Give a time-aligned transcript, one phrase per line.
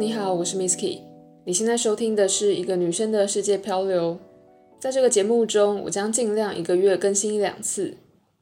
[0.00, 1.00] 你好，我是 Misky。
[1.44, 4.18] 你现在收听的是一个女生的世界漂流。
[4.78, 7.98] 在这个节目中，我将尽量一个月更新一两次，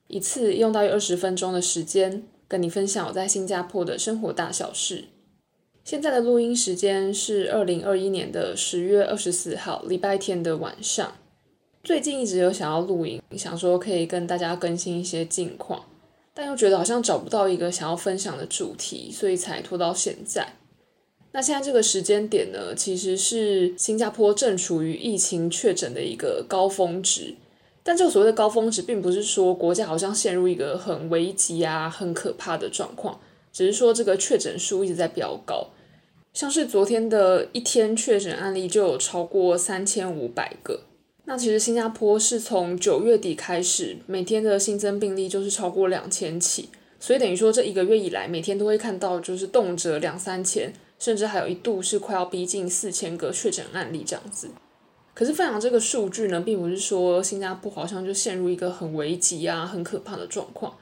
[0.07, 5.07] 一次用到约二十分钟的时间，跟你分享我在新加坡的生活大小事。
[5.83, 11.13] 现在的录音时间是二零二一年的十月二十四号，礼拜天的晚上。
[11.83, 15.87] 最近一直有想要录音，想说可以跟大家更新一些近况，
[16.33, 20.47] 但又觉得好像找不到一个想要分享的主题，所以才拖到现在。
[21.33, 27.35] 那现在这个时间点呢，其实是新加坡正处于疫情确诊的一个高峰值。
[27.83, 33.19] 但这个所谓的高峰值，并不是说国家好像陷入一个很危急啊、很可怕的状况，
[33.53, 35.69] 只是说这个确诊数一直在飙高。
[36.35, 40.81] 像是昨天的一天确诊案例就有超过三千五百个。
[41.25, 46.69] 那其实新加坡是从九月底开始，每天的新增病例就是超过两千起，
[47.01, 50.73] 所以等于说这一个月以来，每天都会看到就是动辄两三千。
[50.99, 54.51] 甚至还有一度是快要逼近四千个确诊案例这样子，
[55.15, 60.77] 可是分享这个数据呢，并不是说新加坡好像就陷入一个很危急啊、很可怕的状况，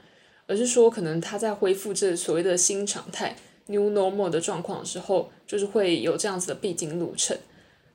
[0.47, 3.35] 而是说可能它在恢复这所谓的新常态
[3.67, 7.37] （new normal） 的状况的时候，就是会有这样子的必经路程。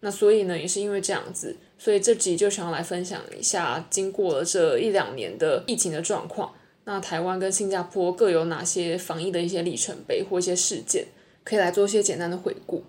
[0.00, 6.52] 那所以呢，也是因为这样子，所以这集就想要来分享一下，经过了这一两年的疫情的状况，
[6.84, 11.06] 那台湾跟新加坡各有哪些防疫的一些里程碑或一些事件。
[11.44, 12.82] 可以来做一些简单的回顾。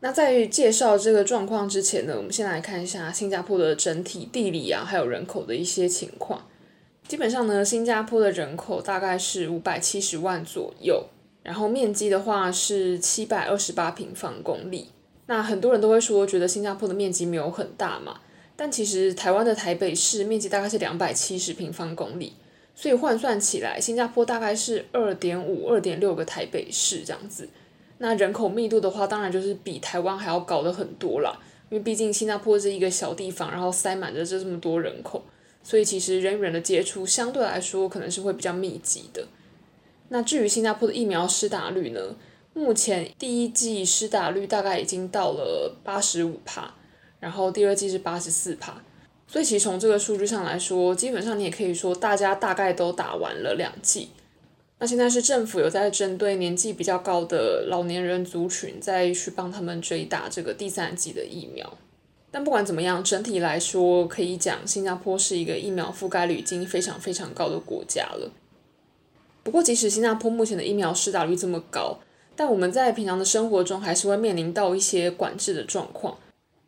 [0.00, 6.46] 那在介绍这个状况之前呢，我们先来看一下新加坡的整体地理啊，还有人口的一些情况。
[7.06, 11.04] 基本上呢，新加坡的人口大概是五百七十万左右，
[11.42, 14.88] 然后面积的话是七百二十八平方公里。
[15.26, 18.20] 那很多人都会说，觉得新加坡的面积没有很大嘛，
[18.56, 22.32] 但其实台湾的台北市面积大概是两百七十平方公里，
[22.74, 27.48] 所以换算起来，新加坡大概是二点五、二点六个台北市这样子。
[28.02, 31.38] 那人口密度的话，当然就是比台湾还要高的很多啦，
[31.68, 35.22] 因为毕竟新加坡是一个小地方，然后塞满着这这么多人口，
[35.62, 39.28] 所以其实人与人的接触相对来说可能是会比较密集的。
[40.08, 42.16] 那至于新加坡的疫苗施打率呢，
[42.54, 46.72] 目前第一剂施打率大概已经到了八十五趴，
[47.20, 48.82] 然后第二季是八十四趴，
[49.28, 54.08] 所以其实从这个数据上来说，基本上你也可以说大家大概都打完了两剂。
[54.80, 61.76] 那现在是政府有在针对年纪比较高的老年人族群，再去帮他们追打这个第三剂的疫苗。
[62.30, 68.32] 但不管怎么样，整体来说可以讲，新加坡是一个疫苗覆盖率已经非常非常高的国家了。
[69.42, 71.98] 不过，即使新加坡目前的疫苗施打率这么高，
[72.34, 76.16] 但我们在平常的生活中还是会面临到一些管制的状况。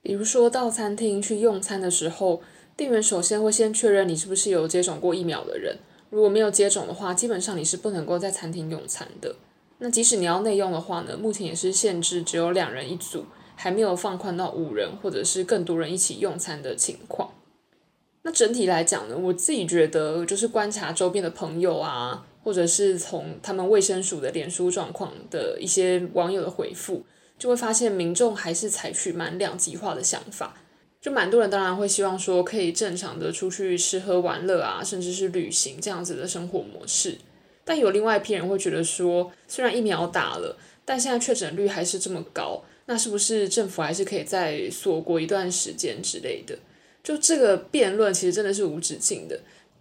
[0.03, 2.43] 比如说到餐厅去用餐的时候，
[2.77, 5.79] 店员首先会先确认你是不是有接种过疫苗的人。
[6.12, 9.34] 如果没有接种的话，基本上你是不能够在餐厅用餐的。
[9.78, 13.25] 那即使你要内用的话呢，目前也是限制只有两人一组，
[13.56, 17.31] 还没有放宽到五人或者是更多人一起用餐的情况。
[18.25, 27.06] 那整体来讲呢，我自己觉得就是观察周边的朋友啊，或者是从他们卫生署的脸书状况的一些网友的回复，
[27.39, 30.62] 就会发现民众还是采取蛮两极化的想法。
[31.02, 37.18] 就蛮多人当然会希望说可以正常的出去吃喝玩乐啊，甚至是旅行这样子的生活模式。
[37.64, 46.56] 但有另外一批人会觉得说，虽然疫苗打了，但现在确诊率还是这么高，那是不是政府还是可以再锁国一段时间之类的？
[47.02, 49.34] 就这个辩论其实真的是无止境的，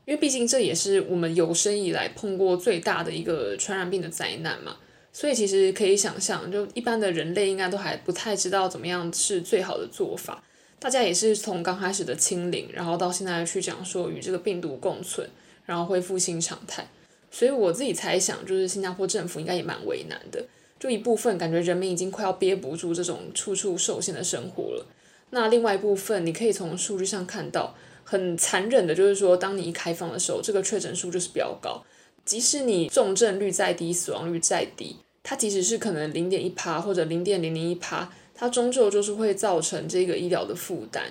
[0.05, 4.77] 因为毕竟这也是我们有生以来碰过最大的一个传染病的灾难嘛。
[5.13, 10.43] 所以其实可以想象，就一般的人类应该都还不太知道怎么样是最好的做法。
[10.81, 15.29] 大家也是从刚开始的清零，然后到现在去讲说与这个病毒共存，
[15.63, 16.87] 然后恢复新常态。
[17.29, 20.43] 所以我自己猜想，就是新加坡政府应该也蛮为难的。
[20.79, 24.87] 就一部分感觉人民已经快要憋不住这种处处受限的生活了。
[25.29, 31.83] 那另外一部分，你可以从数据上看到，很残忍的就是说，当你一开放的时候，这个确诊数就是比较高。
[32.25, 38.11] 即使你重症率再低，死亡率再低，它即使是可能零点一趴或者零点零零一趴。
[38.41, 41.03] 它终究就是会造成这个医疗的负担，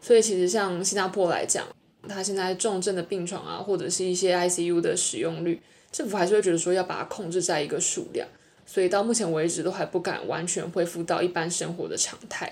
[0.00, 1.66] 所以其实像新加坡来讲，
[2.08, 5.60] 它现在重症的病床啊，或者是一些 ICU 的使用率，
[5.92, 8.26] 政府还是会觉得说要把它控制在一个数量，
[8.64, 12.50] 所以到目前为止都还不敢完全恢复到一般生活的常态。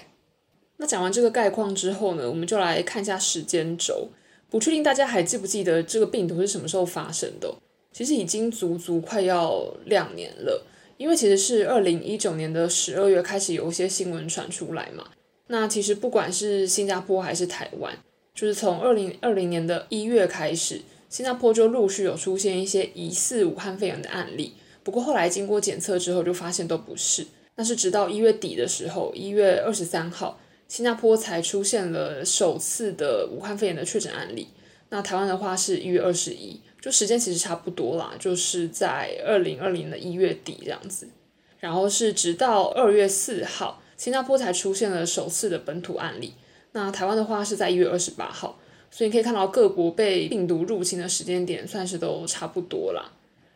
[0.77, 4.11] 那讲完这个概况之后呢，我们就来看一下时间轴，
[4.51, 7.55] 不确定大家还记不记得这个病毒是什么时候发生的？
[7.91, 10.67] 其实已经足足快要两年了。
[10.97, 15.05] 因为其实是二零一九年的十二月开始有一些新闻传出来嘛，
[15.49, 17.97] 那其实不管是新加坡还是台湾，
[18.35, 27.27] 就是从二零二零年的一月开始，新加坡就陆续有出现一些疑似武汉肺炎的案例，不过后来经过检测之后就发现都不是。
[27.57, 30.39] 那是直到一月底的时候，一月二十三号，
[30.69, 34.49] 新加坡才出现了首次的武汉肺炎的确诊案例。
[34.91, 41.09] 那台湾的话是一月二十一，就时间其实差不多啦，就是在二零二零的一月底这样子。
[41.59, 46.35] 然后是直到二月四号，新加坡才出现了首次的本土案例。
[46.71, 53.11] 那台湾的话是在一月二十八号，所以你可以看到各国被病毒入侵的时间点算是都差不多啦。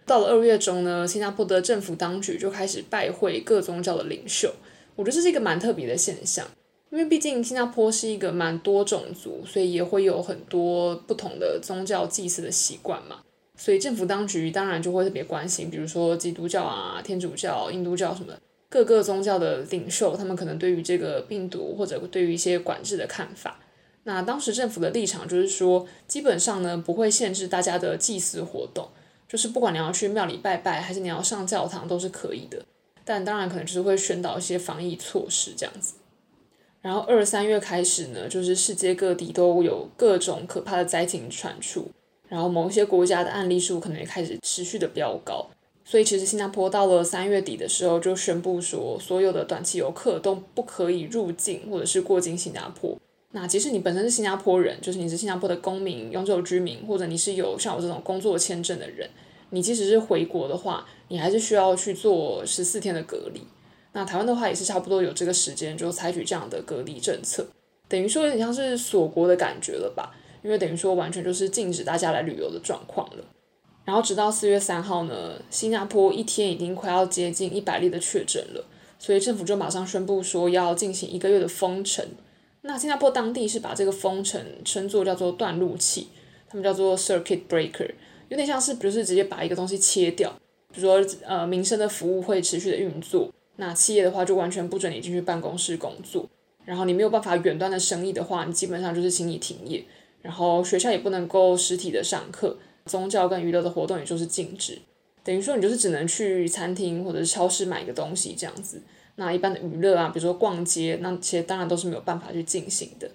[0.04, 4.52] 到了二月中呢，新加坡的政府当局就开始拜会各宗教的领袖。
[4.96, 6.44] 我觉得这是一个蛮特别的现象，
[6.90, 13.20] 因为毕竟新加坡是一个蛮多种族，所以也会有很多不同的宗教祭祀的习惯嘛。
[13.56, 23.60] 所以政府当局当然就会特别关心，比如说基督教啊、天主教、印度教什么的各个宗教的领袖，他们可能对于这个病毒或者对于一些管制的看法。
[24.04, 28.88] 那当时政府的立场就是说，基本上呢不会限制大家的祭祀活动。
[29.28, 32.64] 就是不管你要去庙里拜拜，还是你要上教堂，都是可以的。
[33.04, 35.94] 但当然可能就是会宣导一些防疫措施这样子。
[36.82, 41.90] 然后二三月开始呢，就是世界各地都有各种可怕的灾情传出，
[42.28, 45.46] 然后某一些国家的案例数可能也开始持续的飙高。
[45.84, 52.96] 所以其实新加坡到了三月底的时候就宣布说，所有的短期游客都不可以入境或者是过境新加坡。
[53.32, 59.08] 那即使你本身是新加坡人，就是你是新加坡的公民、永久居民，或者你是有像我这种工作签证的人，
[59.50, 63.42] 你即使是回国的话，你还是需要去做十四天的隔离。
[63.92, 67.46] 那台湾的话也是差不多有这个时间就采取这样的隔离政策，
[67.88, 70.14] 等于说有点像是锁国的感觉了吧？
[70.42, 73.24] 因为等于说完全就是禁止大家来旅游的状况了。
[73.84, 78.64] 然后直到四月三号呢，新加坡一天已经快要接近一百例的确诊了，
[78.98, 82.06] 所以政府就马上宣布说要进行一个月的封城。
[82.62, 86.08] 那新加坡当地是把这个封城称作叫做断路器，
[86.48, 87.90] 他们叫做 circuit breaker，
[88.28, 90.30] 有点像是，比如是直接把一个东西切掉，
[90.72, 96.26] 比如说呃民生的服务会持续的运作，那企业的话就完全不准你进去办公室工作，
[96.64, 99.84] 然后你没有办法远端的生意的话，你基本上就是请你停业，
[100.22, 104.78] 然后学校也不能够实体的上课，宗教跟娱乐的活动也就是禁止，
[105.22, 108.80] 等于说你就是只能去餐厅或者是超市买一个东西这样子。
[109.16, 113.10] 那一般的娱乐啊，比如说逛街，那其实当然都是没有办法去进行的。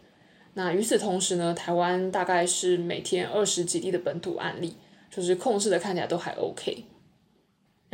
[0.54, 4.76] 那与此同时呢，台湾大概是每天二十几例的本土案例，
[5.10, 6.86] 就是控制的看起来都还 OK。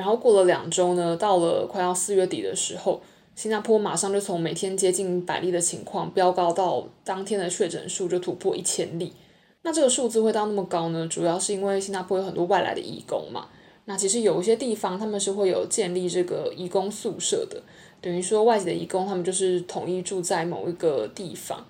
[0.01, 2.99] 然后过了两周呢，到了快要四月底的时候，
[3.35, 9.13] 新加坡马上就从每天接近百例的情况飙高到当天的确诊数就突破一千例。
[9.61, 11.07] 那这个数字会到那么高呢？
[11.07, 13.45] 主要是因为新加坡有很多外来的义工嘛。
[13.85, 17.61] 那其实有一些地方他们是会有建立这个义工宿舍的。
[18.01, 21.63] 等于说外籍的义工，他们就是统一住在某一个地方。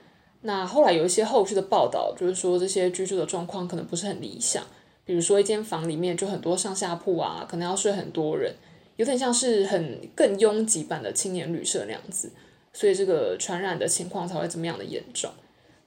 [0.44, 4.64] 那后来有一些后续的报道，就是说这些居住的状况可能不是很理想。
[5.06, 8.56] 比如说一间房里面就很多上下铺啊，可能要睡很多人，
[8.98, 12.32] 有点像是很更拥挤版的青年旅社那样子。
[12.74, 15.30] 所以这个传染的情况才会这么样的严重。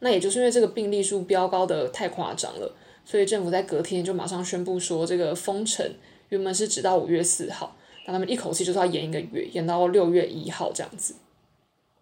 [0.00, 2.75] 那也就是因为这个病例数飙高的太夸张了，
[3.06, 5.90] 所以政府在隔天就马上宣布说，这个封城
[6.28, 7.75] 原本是直到五月四号。
[8.06, 11.14] 那他们一口气就是要延一个月，延到六月一号这样子。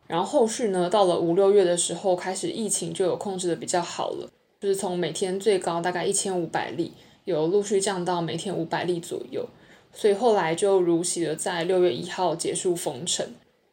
[0.09, 4.29] 然后后续呢，到了五六月的时候，开始疫情就有控制的比较好了，
[4.63, 6.93] 就是从每天最高大概一千五百例，
[7.25, 9.45] 有陆续降到每天五百例左右。
[9.93, 13.27] 所以后来就如期的在六月一号结束封城。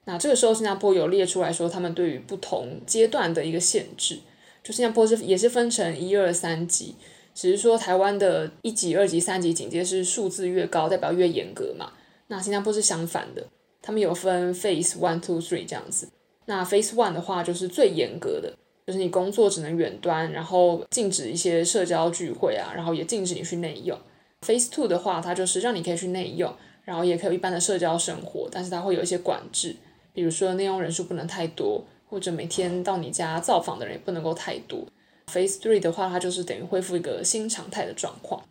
[0.06, 4.18] 那这个时候新加坡有列出来说，他们对于不同阶段的一个限制，
[4.64, 6.96] 就新加坡是也是分成一二三级，
[7.36, 11.92] 只是说台湾的一级、二级、三级警戒是数字越高，代表越严格嘛。
[12.30, 13.46] 那新加坡是相反的，
[13.80, 16.10] 他们有分 phase one, two, three 这样子。
[16.46, 18.58] 那 phase one 的话就是最严格的，
[18.90, 23.96] 就是你工作只能远端，然后禁止一些社交聚会啊，然后也禁止你去内用。
[24.42, 26.52] phase two 的话，它就是让你可以去内用，
[26.86, 29.76] 然后也可以有一般的社交生活，但是它会有一些管制，
[30.12, 34.84] 比如说内用人数不能太多，或者每天到你家造访的人也不能够太多。
[35.32, 38.42] phase three 的话，它就是等于恢复一个新常态的状况。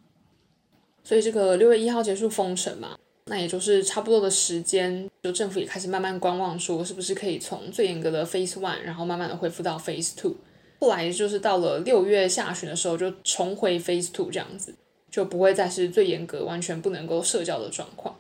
[1.03, 2.97] 所以这个六月一号结束封城嘛。
[3.31, 10.37] 那也就是差不多的时间，就政府也开始慢慢观望，说是不是可以从最严格的 Phase One，然后慢慢的恢复到 Phase Two。
[10.81, 14.75] 后来就是到了六月下旬的时候，就重回 Phase Two 这样子，
[15.11, 18.17] 就不会再是最严格、完全不能够社交的状况。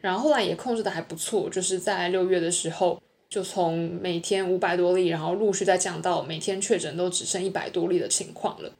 [0.00, 8.70] 然后后来也控制的还不错，就是在六月的时候，就从每天五百多例，然后陆续再降到每天确诊都只剩一百多例的情况了。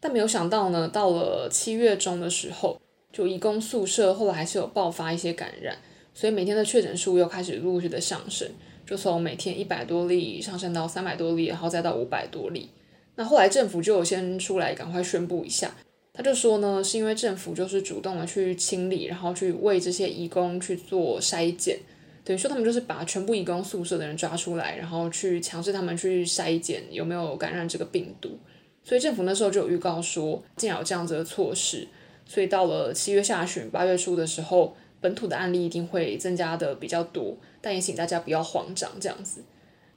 [0.00, 2.80] 但没有想到呢，到了七月中的时候。
[3.12, 5.76] 就移工宿舍后来还是有爆发一些感染，
[6.14, 8.48] 所以每天的确诊数又开始陆续的上升，
[8.86, 12.68] 就从每天一百多例上升到三百多例，然后再到五百多例。
[13.16, 15.74] 那后来政府就有先出来赶快宣布一下，
[16.12, 21.78] 他就说呢，是因为政府就是主动的去清理，然后去为这些移工去做筛检，
[22.24, 28.38] 等于说他们就是把全部移工宿舍的人抓出来，然后去强制他们去筛检有没有感染这个病毒。
[28.82, 31.86] 所以政府那时候就有预告说，既然有这样子的措施，
[32.30, 37.36] 所以到了七月下旬、八月初的时候，本土的案例一定会增加的比较多。
[37.60, 39.42] 但也请大家不要慌张，这样子。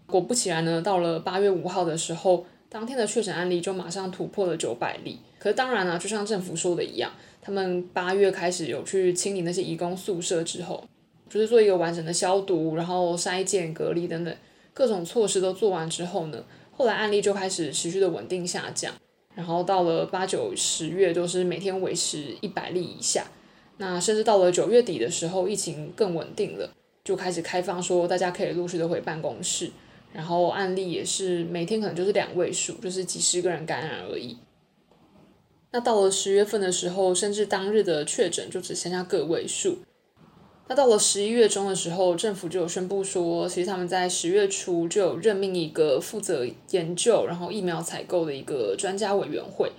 [0.07, 5.19] 果不其然呢，到了八月五号的时候，当天的确诊案例就马上突破了九百例。
[5.37, 10.83] 可是当然呢，就像政府说的一样，他们八月开始有去清理那些移工宿舍之后，
[11.29, 14.35] 就是做一个完整的消毒，然后筛检、隔离等等
[14.73, 18.91] 各种措施都做完之后呢，后来案例就开始持续的稳定下降，
[19.35, 23.25] 然后到了八九十月都是每天维持一百例以下。
[23.77, 26.71] 那甚至到了九月底的时候，疫情更稳定了，
[27.03, 29.71] 就开始开放说大家可以陆续的回办公室。
[30.13, 34.37] 然后案例也是每天可能就是两位数，就是几十个人感染而已。
[35.71, 39.79] 那到了十月份的时候，甚至当日的确诊就只剩下个位数。
[40.67, 49.72] 那到了十一月中的时候，政府就有宣布说，其实他们在十月初就有任命一个负责研究然后疫苗采购的一个专家委员会。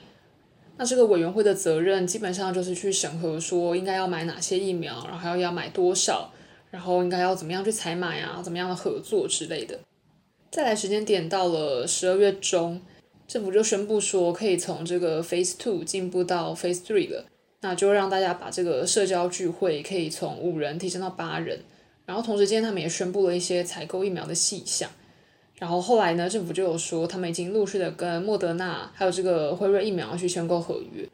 [0.77, 6.31] 那这个委员会的责任基本上就是去审核说应该要买哪些疫苗，然后要要买多少，
[6.71, 9.79] 然后应该要怎么样去采买啊，怎么样的合作之类的。
[10.51, 12.83] 再来时间点到了十二月中，
[13.27, 17.25] 政府就宣布说可以从这个 Phase Two 进步到 Phase Three 了，
[17.65, 21.59] 那就让大家把这个社交聚会可以从五人提升到八人，
[22.05, 24.91] 然后同时间他们也宣布了一些采购疫苗的细项，
[25.59, 31.09] 然后后来呢，政府就有说他们已经陆续的跟莫德纳还有这个辉瑞疫苗去签购合约，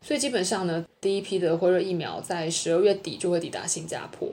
[0.00, 4.30] 所以基本上呢，第一批的辉瑞疫苗在十二月底就会抵达新加坡。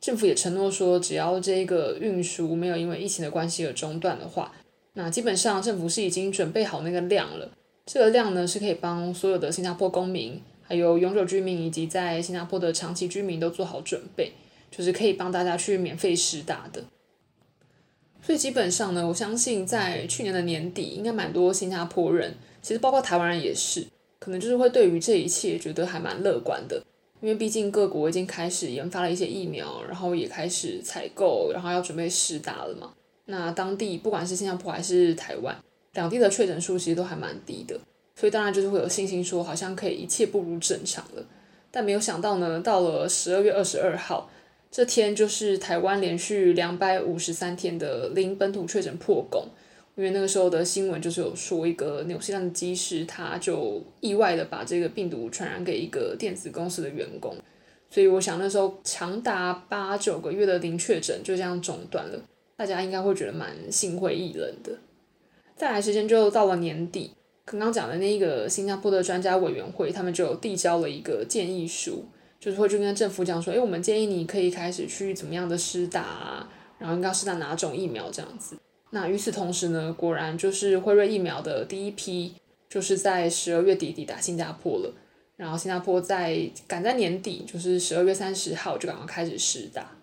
[0.00, 4.50] 政府也承诺说，只要这个运输没有因为疫情的关系而中断的话，
[4.94, 7.50] 那基本上政府是已经准备好那个量了。
[7.84, 14.32] 这个量呢，是可以帮所有的新加坡公民、还有永久居民以及在新加坡的长期居民都做好准备，
[14.70, 16.84] 就是可以帮大家去免费施打的。
[18.22, 23.86] 所以基本上呢，我相信在去年的年底，应该蛮多新加坡人，其实包括台湾人也是，
[24.18, 26.82] 可能就是会对于这一切觉得还蛮乐观的。
[27.22, 32.92] 因为毕竟各国已经开始研发了一些疫苗，然后也开始采购，然后要准备施打了嘛。
[33.24, 35.56] 那当地不管是新加坡还是台湾，
[35.94, 37.80] 两地的确诊数其实都还蛮低的，
[38.16, 41.24] 所以当然就是会有信心说好像可以一切步入正常了。
[41.70, 44.28] 但没有想到呢，到了十二月二十二号
[44.70, 49.44] 这天，就是台湾连续两百五十三天的零本土确诊破功。
[49.94, 57.34] 因为那个时候的新闻就是有说，一个纽西兰的机师，他就意外的把这个病毒传染给一个电子公司的员工，
[57.88, 62.20] 所以我想那时候长达八九个月的零确诊就这样中断了，
[62.58, 64.72] 大家应该会觉得蛮心灰意冷的。
[65.56, 67.12] 再来时间就到了年底，
[67.46, 72.04] 刚刚讲的那个新加坡的专家委员会，他们就递交了一个建议书，
[72.40, 78.56] 就是会去跟政府讲说，诶，我们建议你可以开始去怎么样的施打啊，然后应该施打哪种疫苗这样子。
[78.90, 82.34] 那与此同时呢，果然就是辉瑞疫苗的第一批，
[82.68, 84.92] 就是在十二月底抵达新加坡了。
[85.36, 89.96] 然后新加坡在赶在年底，就是十二月三十号就赶快开始施打。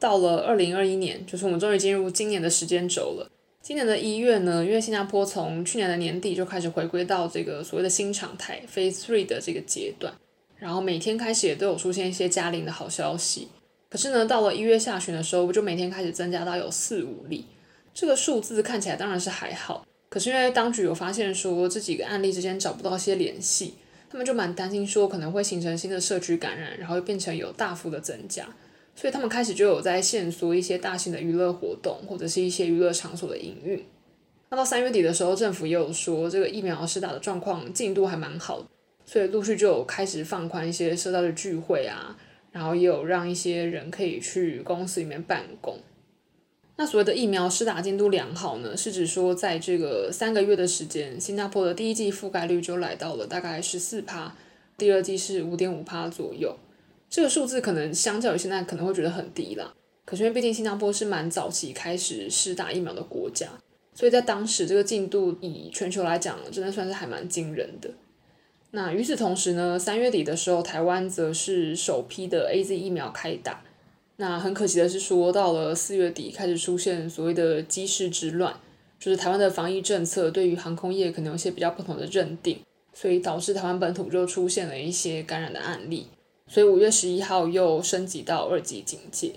[0.00, 3.30] 到了二零二一年，就是我们终于进入今年的时间轴了。
[3.64, 10.12] 今年的一月呢，因为新加坡从去年的年底就开始回归到这个所谓的新常态 Phase Three 的这个阶段，
[10.58, 13.48] 然后每天开始也都有出现一些加零的好消息。
[13.88, 17.46] 可是呢，到了一月下旬的时候，就每天开始增加到有四五例。
[17.94, 23.76] 这个数字看起来当然是还好，可是因为当局有发现说这几个案例之间找不到一些联系，
[24.10, 28.46] 他们就蛮担心说可能会形成新的社区感染，然后又变成有大幅的增加，
[28.96, 33.84] 所以他们开始就有在限缩一些大型的娱乐活动或者是一些娱乐场所的营运。
[34.50, 38.66] 那到三月底的时候，政府也有说这个疫苗施打的状况进度还蛮好的，
[39.04, 42.16] 所以陆续就有开始放宽一些社交的聚会啊，
[42.52, 45.78] 然后也有让一些人可以去公司里面办公。
[46.76, 54.36] 那所谓的疫苗施打进度良好呢，是指说在这个三个月的时间，新加坡的第一季覆盖率就来到了大概十四趴，
[54.78, 56.56] 第二季是五点五趴左右。
[57.14, 59.72] 这个数字可能相较于现在可能会觉得很低啦，
[60.04, 63.46] 可是因为毕竟新加坡是蛮早期开始施打疫苗的国家，
[63.94, 67.88] 所以在当时这个进度以全球来讲，真的算是还蛮惊人的。
[68.72, 73.62] 那与此同时呢，三月底的时候，台湾则是首批的 AZ 疫苗开打。
[74.16, 78.58] 那很可惜的是，说到了四月底开始出现所谓的机师之乱，
[78.98, 82.58] 就是台湾的防疫政策对于航空业可能有些比较不同的认定，
[82.92, 86.08] 所以导致台湾本土就出现了一些感染的案例，
[86.46, 89.32] 所以五月十一号又升级到二级警戒。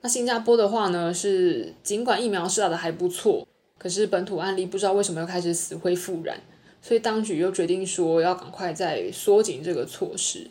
[0.00, 3.46] 那新加坡的话呢，是尽管疫苗施打的还不错，
[3.78, 6.38] 可是本土案例不知道为什么又开始死灰复燃，
[6.82, 10.50] 所以当局又决定说要赶快再缩紧这个措施。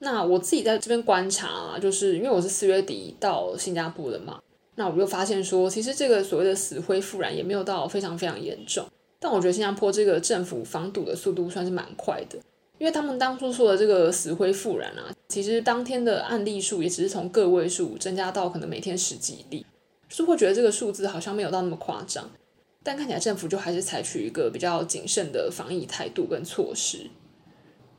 [0.00, 4.40] 那我自己在这边观察啊，就是因为我是四月底到新加坡的嘛，
[4.74, 8.86] 那我就发现说，其实这个所谓的死灰复燃也没有到非常非常严重。
[9.18, 12.38] 但我觉得新加坡这个政府防堵的速度算是蛮快的，
[12.80, 19.66] 因为他们当初说的这个死灰复燃啊，其实当天的案例数也只是从个位数增加到可能每天十几例，
[20.08, 22.30] 就是会觉得这个数字好像没有到那么夸张，
[22.82, 27.10] 但看起来政府就还是采取一个比较谨慎的防疫态度跟措施。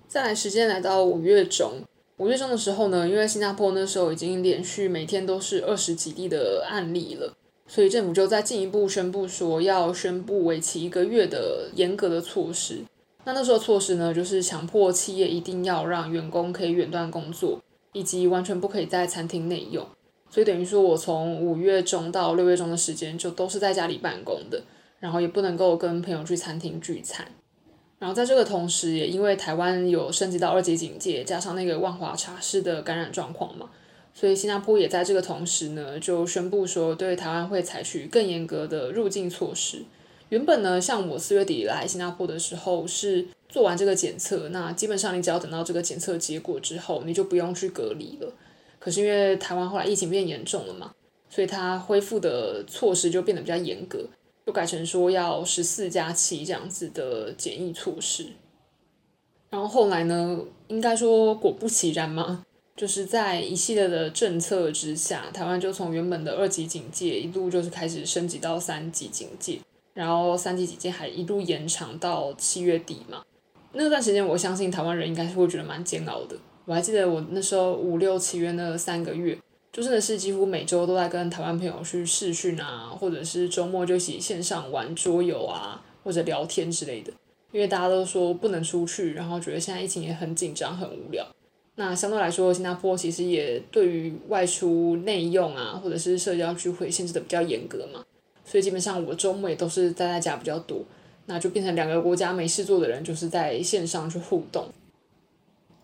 [0.07, 1.83] 再来时间来到五月中。
[2.17, 7.31] 五月中的时候呢，因为新加坡那时候已经连续每天都是二十几例的案例了，
[7.67, 12.79] 所以政府就在进一步宣布说要宣布为期一个月的严格的措施。
[13.23, 17.61] 那那时候措施呢，就是强迫企业一定要让员工可以远端工作，
[17.93, 19.85] 以及完全不可以在餐厅内用。
[20.29, 24.63] 所以等于说我从五月中到六月中的时间就都是在家里办公的，
[24.99, 27.27] 然后也不能够跟朋友去餐厅聚餐。
[27.99, 33.69] 然后在这个同时，也因为台湾有升级到二级警戒，加上那个万华茶室的感染状况嘛，
[34.15, 39.83] 所以新加坡也在这个同时呢，就宣布说对台湾会采取更严格的入境措施。
[40.31, 48.33] 原本呢，像我四月底来新加坡的时候，是做完这个检测，那基本上你只要等到这个检测结果之后，你就不用去隔离了。
[48.79, 50.93] 可是因为台湾后来疫情变严重了嘛，
[51.29, 54.05] 所以它恢复的措施就变得比较严格。
[54.45, 58.27] 就改成说要十四加七这样子的检疫措施，
[59.49, 62.43] 然后后来呢，应该说果不其然嘛，
[62.75, 69.59] 就是在一系列的政策之下，台湾就从原本的二级警戒一路就是开始升级到三级警戒，
[69.93, 73.23] 然后三级警戒还一路延长到七月底嘛。
[73.73, 76.35] 那段时间，我相信台湾人应该是会觉得蛮煎熬的。
[76.65, 79.37] 我还记得我那时候五六七月那三个月。
[79.73, 87.13] 就真的是几乎每周都在跟台湾朋友去视讯啊，或者是周末就一起线上玩桌游啊，或者聊天之类的。
[87.53, 91.25] 因为大家都说不能出去，然后觉得现在疫情也很紧张、很无聊。
[91.75, 98.03] 那相对来说，新加坡其实也对于外出内用啊，或者是社交聚会限制的比较严格嘛。
[98.51, 100.83] 所以基本上我周末也都是待在家比较多，
[101.27, 104.67] 那就变成两个国家没事做的人就是在线上去互动。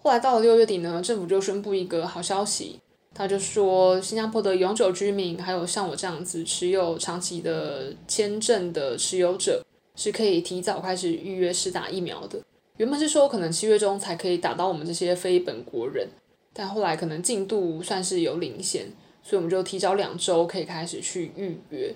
[0.01, 2.77] 后来到了六月底呢，政府就宣布一个好消息。
[3.13, 9.63] 他就说，新加坡的永久居民，还有像我这样子持有长期的签证的持有者，
[9.95, 12.37] 是可以提早开始预约施打疫苗的。
[12.75, 16.07] 原本是说可能七月中才可以打到我们这些非本国人，
[16.53, 18.85] 但后来可能进度算是有领先，
[19.23, 21.95] 所以我们就提早两周可以开始去预约。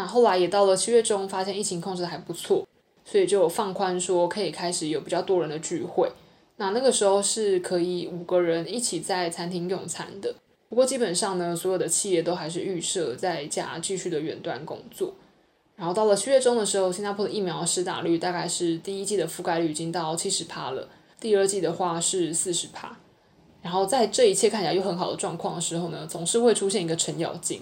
[0.00, 2.66] 那后来也到了七月中，发现疫情控制得还不错，
[3.04, 6.10] 所以就放宽说可以开始有比较多人的聚会。
[6.56, 10.34] 那那个时候是可以五个人一起在餐厅用餐的。
[10.70, 15.12] 不过基本上呢，所有的企业都还是预设在家继续的远端工作。
[15.76, 20.88] 然后到了七月中的时候，新加坡的疫苗施打率大概是第一季的覆盖率已经到七十趴了，
[21.20, 22.96] 第二季的话是四十趴。
[23.60, 27.60] 然后在这一切看起来又很好的状况的时候呢，总是会出现一个程咬金，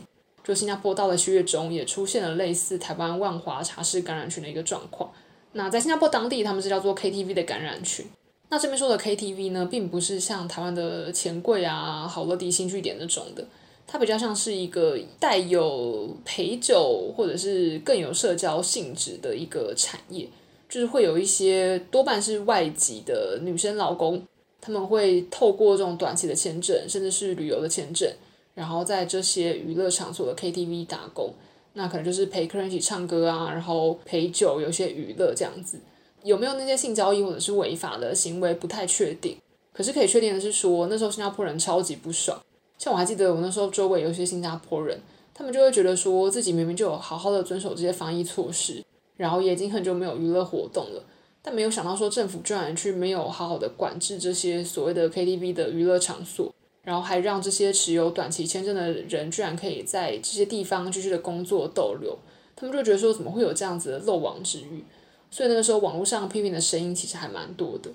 [0.48, 5.12] 就新加坡到了七月中也出现了类似台湾万华茶室感染群的一个状况。
[5.52, 8.06] 那在新加坡当地，他们是叫做 KTV 的感染群。
[8.48, 13.46] 那这边说的 KTV 呢，并不是像台湾的钱柜啊、好乐迪、新聚点那种的，
[13.87, 20.26] 它比较像是一个带有陪酒或者是更有社交性质的一个产业，
[20.66, 24.22] 就是会有一些多半是外籍的女生劳工，
[24.62, 28.11] 他们会透过这种短期的签证，甚至是旅游的签证，
[28.59, 31.33] 然后在这些娱乐场所的 KTV 打工，
[31.75, 35.79] 那可能就是陪客人一起唱歌啊，然后陪酒，有些娱乐这样子。
[36.25, 39.37] 有没有那些性交易或者是违法的行为不太确定，
[39.73, 42.37] 可是可以确定的是说，那时候新加坡人超级不爽。
[42.79, 45.01] 像我还记得我那时候周围有些新加坡人，
[45.33, 48.85] 他们就会觉得说自己明明就有好好的遵守这些防疫措施，
[49.16, 51.05] 然后也已经很久没有娱乐活动了，
[51.40, 56.53] 但没有想到说政府居然去没有好好的管制这些所谓的 KTV 的娱乐场所，
[56.88, 62.18] 然后还让这些持有短期签证的人居然可以在这些地方继续的工作逗留，
[62.57, 64.83] 他们就觉得说怎么会有这样子的漏网之鱼。
[65.31, 67.90] 所以那个时候，网络上批评的声音其实还蛮多的。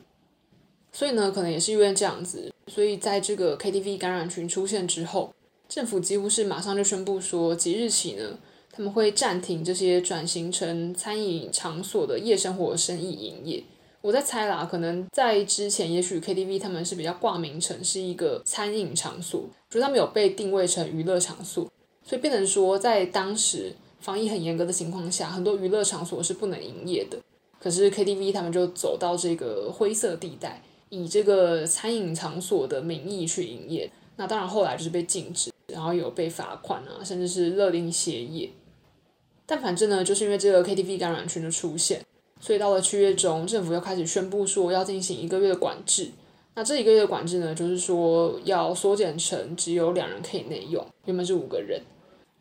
[0.92, 5.34] 所以呢，可能也是因为这样子，所以在这个 KTV 感染群出现之后，
[5.68, 8.38] 政府几乎是马上就宣布说，即日起呢，
[8.72, 13.64] 他们会暂停这些转型成餐饮场所的夜生活生意营业。
[14.04, 21.72] 我在猜啦，可能在之前，也许 KTV 他们是比较挂名成是一个餐饮场所，就是他们有被定位成娱乐场所，
[22.06, 23.74] 所以变成说在当时。
[24.02, 27.18] 防疫很严格的情况下，很多娱乐场所是不能营业的。
[27.58, 33.90] 可是 KTV 他们就走到这个灰色地带，以这个餐饮场所的名义去营业。
[34.18, 38.50] 那当然后来就是被禁止，然后有被罚款啊，甚至是勒令歇业。
[39.46, 42.04] 但反正呢，就是因为这个 KTV 感染群的出现，
[42.44, 46.10] 所以到了七月中，政府又开始宣布说要进行一个月的管制。
[46.56, 51.82] 那这一个月的管制呢，就是说要缩减成只有两人可以内用，原本是五个人。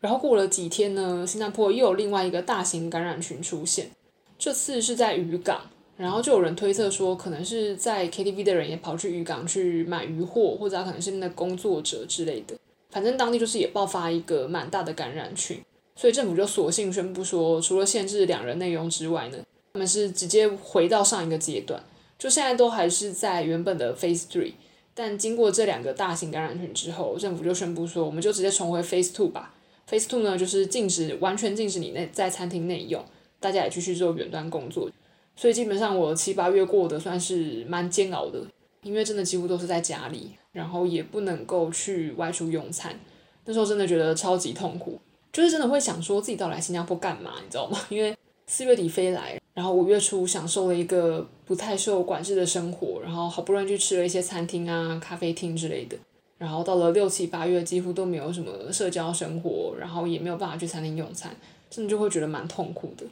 [0.00, 3.92] 然后过了几天呢，新加坡又有另外一个大型感染群出现，
[4.36, 12.56] 这次是在渔港，然后就有人推测说，可能是在 KTV 的人也跑去渔港去买渔货，或者可能是那工作者之类的。
[12.90, 15.62] 反正当地就是也爆发一个蛮大的感染群，
[15.94, 19.38] 所以政府就索性宣布说，除了限制两人内用之外呢，
[19.72, 21.82] 他们是直接回到上一个阶段，
[22.18, 24.52] 就现在都还是在原本的 Phase Three，
[24.94, 29.54] 但经过这两个大型感染群之后，政府就宣布说，我们就直接重回 Phase Two 吧。
[29.88, 33.02] Phase Two 呢，就是禁止，完全禁止你内在餐厅内用，
[33.40, 34.90] 大家也继续做远端工作。
[35.34, 38.46] 所以基本上我七八月过得算是蛮煎熬的，
[38.82, 43.00] 因为真的几乎都是在家里，然后也不能够去外出用餐。
[43.46, 45.00] 那时候真的觉得超级痛苦，
[45.32, 47.80] 就是真的会想说自己到来新加坡干嘛，你知道吗？
[47.88, 48.14] 因为
[48.46, 55.96] 四月底飞来，然后五月初享受了一个不太受管制的生活，然后好不容易去吃了一些餐厅啊、咖啡厅之类的。
[56.38, 61.36] 然后到了六七八月，几乎都没有什么社交生活，然后也没有办法去餐厅用餐，
[61.70, 63.04] 真的就会觉得蛮痛苦的。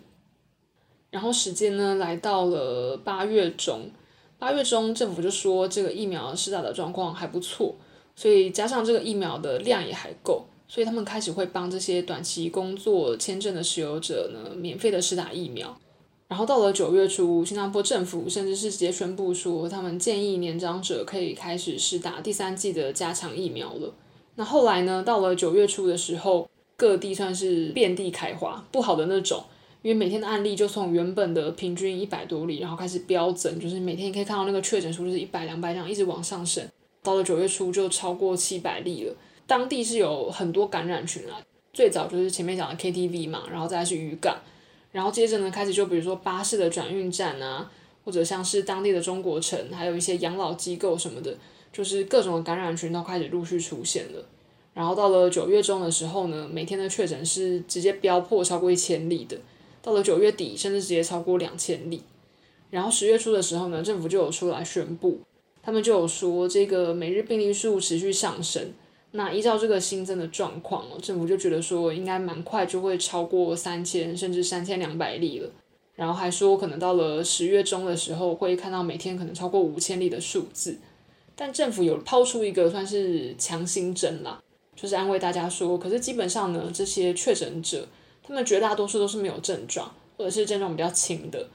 [1.11, 3.91] 然后时间呢，来到了八月中，
[4.39, 7.75] 八月中政府就说这个疫苗施打的状况还不错，
[8.17, 15.79] 所以加上这个疫苗的量也还够，所以他们开始会帮这些短期工作签证的持有者呢，免费的施打疫苗。
[16.31, 23.93] 然后到了九月初，新加坡政府甚至是直接宣布说，他们建议年长者可以开始施打第三剂的加强疫苗了。
[24.37, 29.43] 那后来呢，到了九月初的时候，各地算是遍地开花，不好的那种，
[29.83, 36.65] 因为每天的案例就从原本的平均一百多例，然后开始飙增，就是每天你可以看到那个确诊数就是一百、两百这样一直往上升。
[37.03, 39.15] 到了九月初就超过七百例了，
[39.49, 44.39] 当地是有很多感染群啊，最早就是前面讲的 KTV 嘛，然后再是渔港。
[44.93, 47.71] 然后接着呢，开始就比如说巴士的转运站啊，
[48.05, 51.37] 或者像是当地的中国城，还有一些养老机构什么的，
[51.73, 54.25] 就是各种感染群都开始陆续出现了。
[54.75, 59.37] 然后到了九月中的时候呢，每天的确诊是直接飙破超过一千例的，
[59.83, 62.03] 到了九月底甚至直接超过两千例。
[62.71, 65.21] 然后十月初的时候呢，政府就有出来宣布，
[65.63, 68.73] 他们就有说这个每日病例数持续上升。
[69.13, 75.51] 那依照这个新增的状况，政府就觉得说应该蛮快就会超过三千，甚至三千两百例了。
[75.97, 80.79] 然后还说可能到了十月中的时候会看到每天可能超过五千例的数字。
[81.35, 84.41] 但政府有抛出一个算是强心针啦，
[84.77, 87.89] 就是安慰大家说，可是基本上呢，这些确诊者
[88.23, 91.49] 他们绝大多数都是没有症状，或者是症状比较轻的，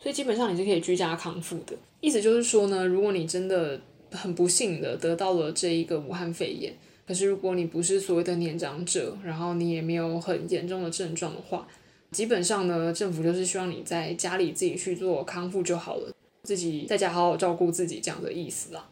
[0.00, 1.76] 所以基本上你是可以居家康复的。
[2.00, 3.78] 意思就是说呢，如果你真的
[4.10, 6.72] 很不幸的得到了这一个武汉肺炎。
[7.04, 11.66] 可是，如果你不是所谓的年长者，然后你也没有很严重的症状的话，
[12.12, 18.88] 基本上呢，政府就是希望你在家里自己去做康复就好了，自己在家好好照顾自己这样的意思啦。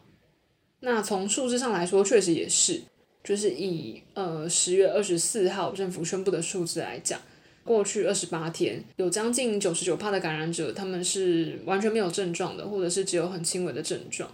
[0.81, 2.83] 那从数字上来说，确实也是，
[3.23, 7.21] 就是以呃十月二十四号政府宣布的数字来讲，
[7.65, 14.29] 过去二十八天有将近九十九趴的感染者，他们是完全没有症状的，或者是只有很轻微的症状，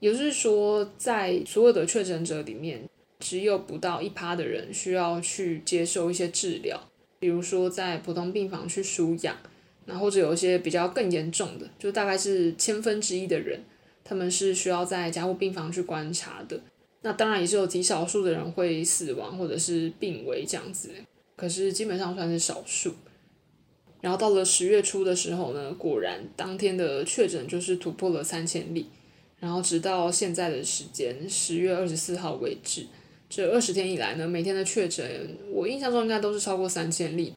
[0.00, 2.88] 也就是说，在所有的确诊者里面。
[3.22, 9.36] 只有不到一趴的人需要去接受一些治疗，比如说在普通病房去输氧，
[9.84, 13.62] 那或者有一些比较更严重的，就大概是千分之一的人，
[14.02, 16.60] 他们是需要在加护病房去观察的。
[17.02, 20.90] 那当然也是有极少数的人会死亡或者是病危这样子，
[21.36, 22.92] 可是基本上算是少数。
[24.00, 28.88] 然后到了十月初的时候呢，果然当天的确诊就是突破了三千例，
[29.38, 32.86] 然后直到现在的时间，十月二十四号为止。
[33.34, 37.32] 这二十天以来呢，每天的确诊，我印象中应该都是超过三千例。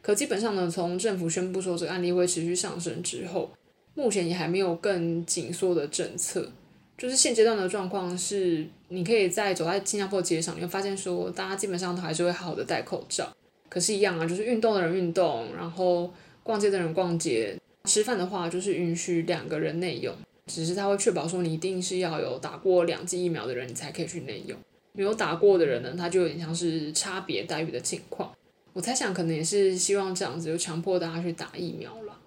[0.00, 3.50] 可基本上呢，从政府宣布说这个案例会持续上升之后，
[3.94, 6.48] 目前也还没有更紧缩的政策。
[6.96, 13.28] 就是现阶段的状况是，你可以在走在新加坡街上，你会发现说，大家基本上都还是会好好的戴口罩。
[13.68, 16.08] 可是，一样啊，就是运动的人运动，然后
[16.44, 20.14] 逛街的人逛街，吃饭的话就是允许两个人内用，
[20.46, 24.56] 只是他会确保说你一定是要有打过两剂疫苗的人，你才可以去内用。
[24.92, 28.30] 没有打过的人呢，他就有点像是差别待遇的情况。
[28.72, 32.18] 我猜想可能也是希望这样子就强迫大家去打疫苗了。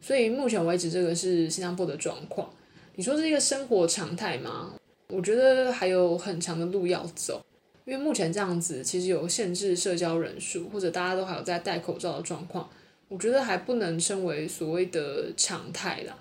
[0.00, 2.50] 所以目前为止，这个是新加坡的状况。
[2.96, 4.74] 你说是一个生活常态吗？
[5.08, 7.44] 我觉得还有很长的路要走。
[7.86, 12.68] 因为目前这样子，其实有限制社交人数，或者大家都还有在戴口罩的状况，
[13.08, 16.16] 我觉得还不能称为所谓的常态啦。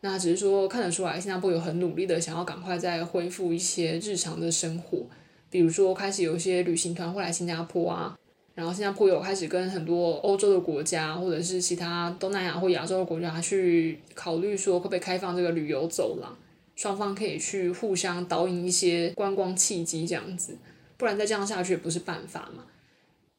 [0.00, 5.04] 那只是说看得出来，新加坡有很努力的想要赶快再恢复一些日常的生活。
[5.50, 8.16] 比如说，开始有一些旅行团会来新加坡啊，
[8.54, 16.36] 然后新加坡有开始跟很多欧洲的国家，或者是其他东南亚或亚洲的国家去考虑说，可不可以开放这个旅游走廊，
[16.76, 20.56] 双方可以去互相导引一些观光契机这样子，
[20.96, 22.64] 不然再这样下去也不是办法嘛。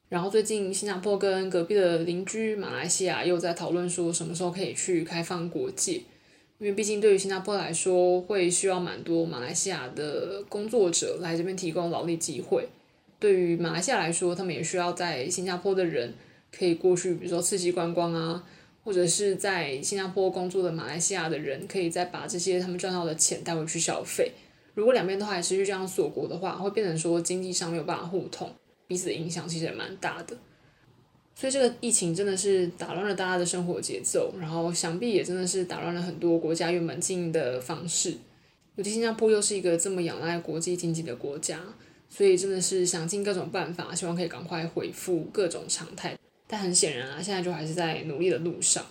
[0.09, 6.01] 然后最近新加坡跟隔壁的邻居马来西亚又在讨论说什么时候可以去开放国界，
[6.61, 12.69] 因为毕竟对于新加坡来说，会需要蛮多马来西亚的工作者来这边提供劳力机会。
[13.19, 16.13] 对于马来西亚来说，他们也需要在新加坡的人
[16.55, 18.43] 可以过去，比如说刺激观光啊。
[18.83, 24.31] 或者是在新加坡工作的马来西亚的人，可以再把这些他们赚到的钱带回去消费。
[24.73, 28.51] 如果两边都还持续这样锁国的话，会变成说经济上没有办法互通，
[28.87, 30.35] 彼此的影响其实也蛮大的。
[31.41, 38.15] 所以这个疫情真的是打乱了大家的生活节奏，然后想必也真的是打乱了很多国家原本经营的方式。
[38.75, 41.59] 尤其新加坡又是一个这么仰赖国际经济的国家，
[42.07, 46.15] 所以真的是想尽各种办法，希望可以赶快恢复各种常态。
[46.45, 48.85] 但很显然啊，现在就还是在努力的路上。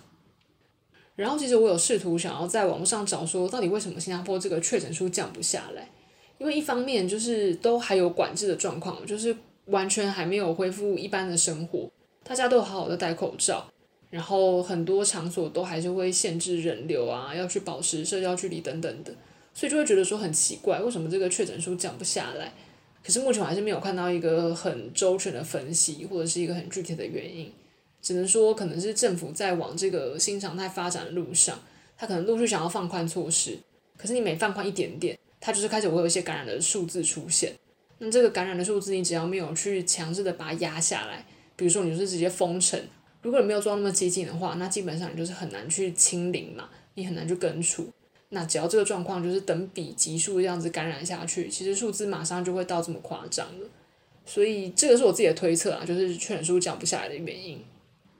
[1.15, 5.89] 然后其实我有试图想要在网络上找说，到底为什么新加坡这个确诊数降不下来？
[6.37, 9.33] 因为一方面就是都还有管制的状况，就是
[9.67, 11.89] 完全还没有恢复一般的生活，
[12.23, 13.71] 大家都好好的戴口罩，
[14.09, 19.13] 然后很多场所都还是会限制人流啊，要去保持社交距离等等的，
[19.53, 22.53] 所以就会觉得说很奇怪，为什么这个确诊数降不下来？
[23.03, 27.51] 可是目前我还是没有看到一个很周全的分析，或者是一个很具体的原因，
[28.01, 31.59] 只能说可能是政府在往这个新常态发展的路上，
[31.97, 33.57] 他可能陆续想要放宽措施，
[33.97, 37.53] 可是你每放宽一点点，它就是开始会有一些感染的数字出现。
[37.97, 41.25] 那这个感染的数字，你只要没有去强制的把它压下来，
[41.61, 42.81] 比如说你就是直接封城，
[43.21, 47.85] 如果你没有做到那么激进的话，那基本上你就是很难去清零嘛，你很难去根除。
[48.29, 53.67] 那只要这个状况就是等比级数这样子感染下去，其实数字马上就会到这么夸张了。
[54.25, 57.63] 所以这个是我自己的推测啊，就是确诊数降不下来的原因。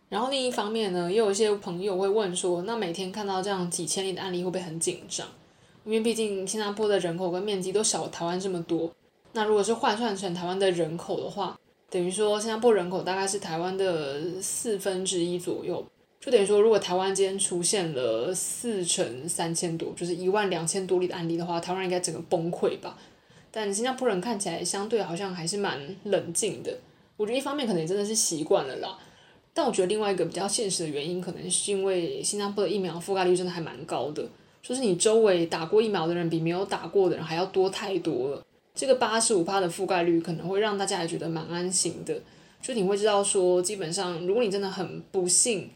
[0.07, 5.27] 然后另一方面呢，也有一些朋友会问说，那每天看到这样几千例的案例会不会很紧张？
[5.83, 8.93] 因为毕竟新加坡的人口跟面积都小台湾这么多。
[9.33, 11.57] 那如果是换算成台湾的人口的话，
[11.91, 15.85] 等于说新加坡人口大概是台湾的四分之一左右。
[16.21, 22.95] 就等于说，如果台湾今天出现了四成三千多，就是一万两千多例的案例的话，台湾应该整个崩溃吧？
[23.49, 26.77] 但新加坡人看起来相对好像还是蛮冷静的。
[27.17, 28.97] 我觉得一方面可能真的是习惯了啦，
[29.51, 34.23] 但我觉得另外一个比较现实的原因，可能是因为新加坡的疫苗覆盖率真的还蛮高的，
[34.61, 38.45] 就是你周围打过疫苗的人比没有打过的人还要多太多了。
[38.73, 42.21] 这个八十五趴的覆盖率可能会让大家也觉得蛮安心的，
[42.61, 45.69] 就你会知道说，基本上如果你真的很不幸。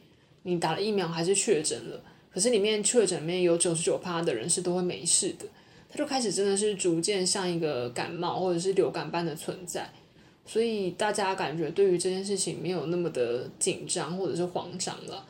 [0.48, 2.00] 你打了疫苗还是确诊了，
[2.32, 5.46] 可是里面确诊里面有九十九趴的人是都会没事的，
[5.90, 9.90] 他就开始真的是逐渐像一个感冒或者是流感般的存在，
[10.46, 15.26] 所以大家感觉对于这件事情没有那么的紧张或者是慌张了，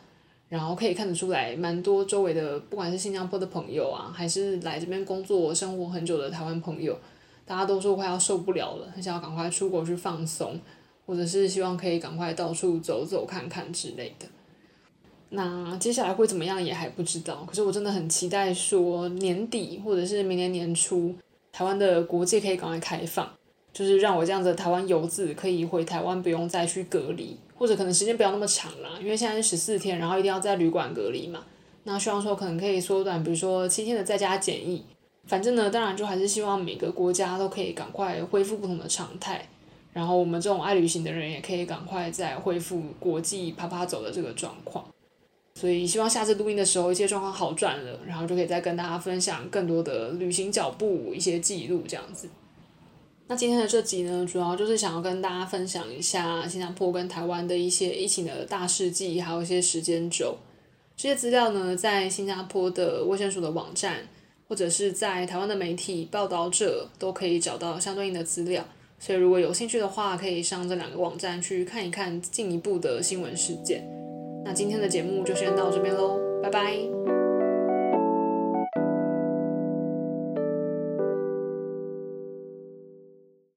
[0.50, 7.00] 然后可以看得出来，蛮多周围的不管是新加坡的朋友啊，还是来这边工作生活很久的台湾朋友，
[7.46, 10.60] 大家都说快要受不了了，很想要赶快出国去放松，
[11.06, 14.26] 或者是希望可以赶快到处走走看看之类的。
[15.30, 21.14] 那接下来会怎么样也还不知道，可是我真的很期待说年底或者是明年年初，
[21.52, 23.30] 台湾的国界可以赶快开放，
[23.74, 31.44] 就是让我这样的台湾游子可以回台湾，不用再去隔离，或者可能时间不要那么长啦，因为现在是十四天，然后一定要在旅馆隔离嘛。
[31.84, 34.84] 那希望说可能可以缩短，比如说七天的在家检疫。
[35.28, 39.48] 反正呢，当然就还是希望每个国家都可以赶快恢复不同的常态，
[39.92, 44.86] 然后我们这种爱旅行的人也可以赶快再恢复国际啪啪走的这个状况。
[45.56, 52.28] 所以希望下次录音的时候，一切状况好转了，然后就可以再跟大家分享更多的旅行脚步、一些记录这样子。
[53.28, 60.38] 那今天的这集呢，主要就是想要跟大家分享一下新加坡跟台湾的一些疫情的大事记，还有一些时间轴。
[60.98, 64.08] 这些资料呢，在新加坡的卫生署的网站，
[64.48, 68.64] 或者是在台湾的媒体报道者都可以找到相对应的资料。
[69.00, 73.84] 所以如果有兴趣的话，可以上这两个网站去看一看进一步的新闻事件。
[74.44, 77.15] 那今天的节目就先到这边喽，拜拜。